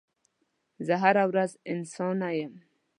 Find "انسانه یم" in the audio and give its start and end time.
1.73-2.53